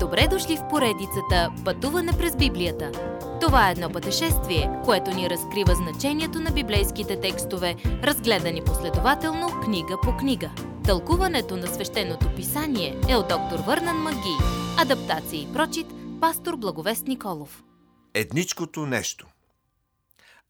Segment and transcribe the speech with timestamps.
[0.00, 2.92] Добре дошли в поредицата Пътуване през Библията.
[3.40, 10.16] Това е едно пътешествие, което ни разкрива значението на библейските текстове, разгледани последователно книга по
[10.16, 10.50] книга.
[10.84, 14.36] Тълкуването на свещеното писание е от доктор Върнан Маги.
[14.78, 15.86] Адаптация и прочит,
[16.20, 17.64] пастор Благовест Николов.
[18.14, 19.26] Едничкото нещо.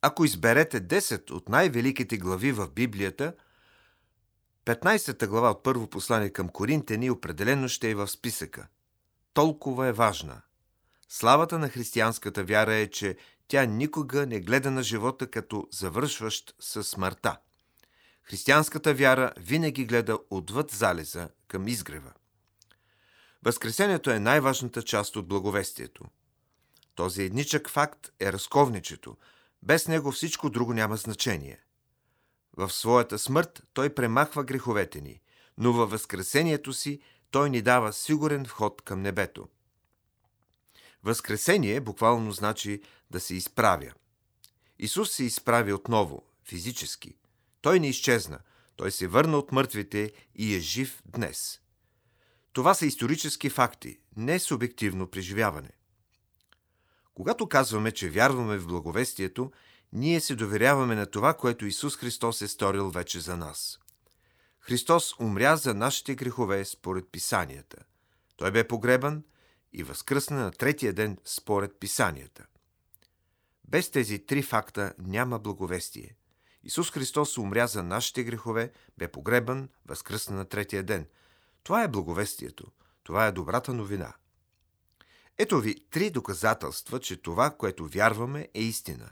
[0.02, 3.32] Ако изберете 10 от най-великите глави в Библията,
[4.66, 8.66] 15-та глава от първо послание към Коринтени определено ще е в списъка.
[9.38, 10.42] Толкова е важна.
[11.08, 13.16] Славата на християнската вяра е, че
[13.48, 17.38] тя никога не гледа на живота като завършващ със смъртта.
[18.22, 22.12] Християнската вяра винаги гледа отвъд залеза към изгрева.
[23.42, 26.04] Възкресението е най-важната част от благовестието.
[26.94, 29.16] Този едничък факт е разковничето.
[29.62, 31.60] Без него всичко друго няма значение.
[32.56, 35.20] В своята смърт той премахва греховете ни,
[35.58, 37.00] но във възкресението си
[37.30, 39.48] той ни дава сигурен вход към небето.
[41.04, 43.92] Възкресение буквално значи да се изправя.
[44.78, 47.14] Исус се изправи отново, физически.
[47.60, 48.38] Той не изчезна,
[48.76, 51.60] той се върна от мъртвите и е жив днес.
[52.52, 55.70] Това са исторически факти, не субективно преживяване.
[57.14, 59.52] Когато казваме, че вярваме в благовестието,
[59.92, 63.78] ние се доверяваме на това, което Исус Христос е сторил вече за нас.
[64.68, 67.76] Христос умря за нашите грехове според писанията.
[68.36, 69.24] Той бе погребан
[69.72, 72.46] и възкръсна на третия ден според писанията.
[73.64, 76.16] Без тези три факта няма благовестие.
[76.62, 81.06] Исус Христос умря за нашите грехове, бе погребан, възкръсна на третия ден.
[81.62, 82.66] Това е благовестието.
[83.02, 84.14] Това е добрата новина.
[85.38, 89.10] Ето ви три доказателства, че това, което вярваме, е истина.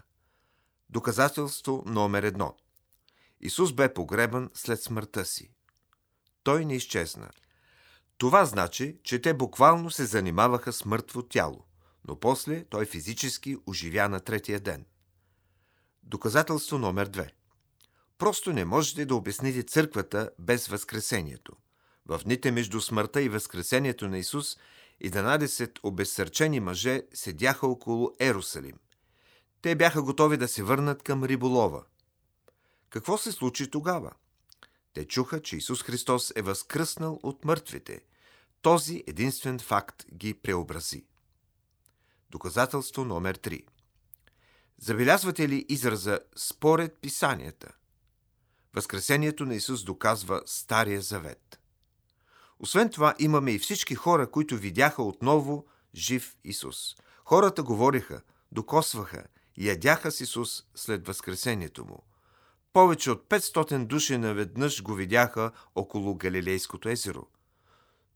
[0.91, 2.57] Доказателство номер едно.
[3.41, 5.51] Исус бе погребан след смъртта си.
[6.43, 7.31] Той не изчезна.
[8.19, 11.65] Това значи, че те буквално се занимаваха с мъртво тяло,
[12.09, 14.87] но после той физически оживя на третия ден.
[16.03, 17.33] Доказателство номер две.
[18.19, 21.53] Просто не можете да обясните църквата без Възкресението.
[22.07, 24.57] В дните между смъртта и Възкресението на Исус
[25.05, 28.79] 11 обезсърчени мъже седяха около Ерусалим.
[29.63, 31.85] Те бяха готови да се върнат към риболова.
[32.97, 34.13] Какво се случи тогава?
[34.93, 38.01] Те чуха, че Исус Христос е възкръснал от мъртвите.
[38.63, 41.07] Този единствен факт ги преобрази.
[42.31, 43.65] Доказателство номер 3.
[44.79, 47.73] Забелязвате ли израза според писанията?
[48.75, 51.61] Възкресението на Исус доказва Стария завет.
[52.59, 56.97] Освен това, имаме и всички хора, които видяха отново жив Исус.
[57.25, 59.25] Хората говориха, докосваха,
[59.57, 62.06] ядяха с Исус след възкресението му.
[62.77, 67.27] Повече от 500 души наведнъж го видяха около Галилейското езеро.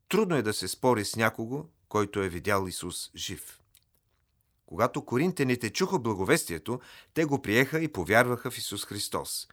[0.08, 3.60] Трудно е да се спори с някого, който е видял Исус жив.
[4.66, 6.80] Когато коринтените чуха благовестието,
[7.14, 9.48] те го приеха и повярваха в Исус Христос.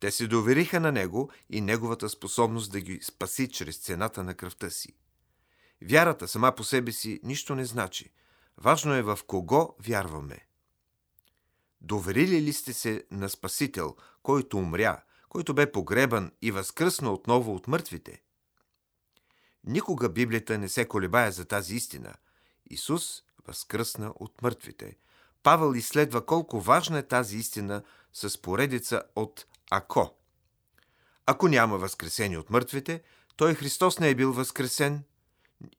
[0.00, 4.70] Те се довериха на Него и Неговата способност да ги спаси чрез цената на кръвта
[4.70, 4.92] си.
[5.82, 8.10] Вярата сама по себе си нищо не значи.
[8.56, 10.49] Важно е в кого вярваме.
[11.80, 17.68] Доверили ли сте се на Спасител, който умря, който бе погребан и възкръсна отново от
[17.68, 18.22] мъртвите?
[19.64, 22.14] Никога Библията не се колебая за тази истина.
[22.70, 24.96] Исус възкръсна от мъртвите.
[25.42, 30.14] Павел изследва колко важна е тази истина с поредица от ако.
[31.26, 33.02] Ако няма възкресение от мъртвите,
[33.36, 35.02] той Христос не е бил възкресен,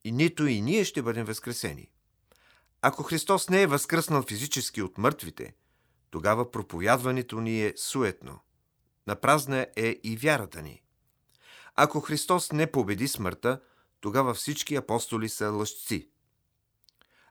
[0.03, 1.91] и нито и ние ще бъдем възкресени.
[2.81, 5.53] Ако Христос не е възкръснал физически от мъртвите,
[6.11, 8.39] тогава проповядването ни е суетно.
[9.07, 10.81] Напразна е и вярата ни.
[11.75, 13.61] Ако Христос не победи смъртта,
[14.01, 16.09] тогава всички апостоли са лъжци.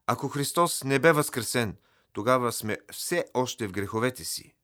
[0.07, 1.77] Ако Христос не бе възкресен,
[2.13, 4.55] тогава сме все още в греховете си.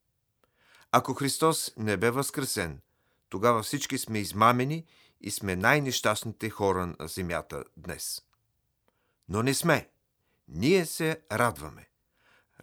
[0.92, 2.80] Ако Христос не бе възкресен,
[3.28, 4.86] тогава всички сме измамени
[5.20, 8.22] и сме най-нещастните хора на земята днес.
[9.28, 9.90] Но не сме.
[10.48, 11.88] Ние се радваме.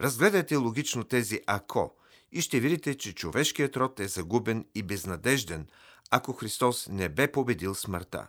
[0.00, 1.94] Разгледайте логично тези ако
[2.32, 5.66] и ще видите, че човешкият род е загубен и безнадежден,
[6.10, 8.26] ако Христос не бе победил смъртта.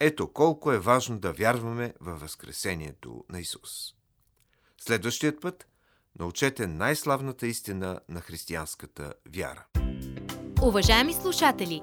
[0.00, 3.94] Ето колко е важно да вярваме във Възкресението на Исус.
[4.80, 5.66] Следващият път
[6.18, 9.66] научете най-славната истина на християнската вяра.
[10.62, 11.82] Уважаеми слушатели,